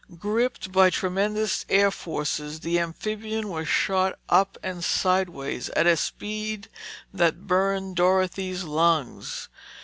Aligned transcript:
Gripped 0.17 0.71
by 0.71 0.89
tremendous 0.89 1.63
air 1.69 1.91
forces, 1.91 2.61
the 2.61 2.79
amphibian 2.79 3.49
was 3.49 3.67
shot 3.67 4.17
up 4.29 4.57
and 4.63 4.83
sideways, 4.83 5.69
at 5.75 5.85
a 5.85 5.95
speed 5.95 6.69
that 7.13 7.45
burned 7.45 7.97
Dorothy's 7.97 8.63
lungs. 8.63 9.47